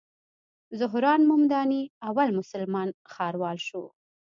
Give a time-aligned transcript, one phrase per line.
[0.79, 3.83] زهران ممداني اول مسلمان ښاروال شو.